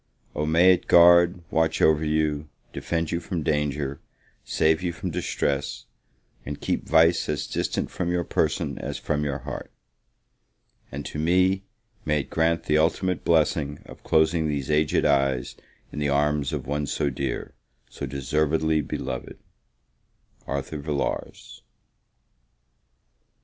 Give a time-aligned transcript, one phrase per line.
[0.33, 3.99] O may it guard, watch over you, defend you from danger,
[4.43, 5.85] save you from distress,
[6.43, 9.69] and keep vice as distant from your person as from your heart!
[10.91, 11.65] And to me,
[12.03, 15.55] may it grant, the ultimate blessing of closing these aged eyes
[15.91, 17.53] in the arms of one so dear
[17.87, 19.37] so deservedly beloved!
[20.47, 21.61] ARTHUR VILLARS.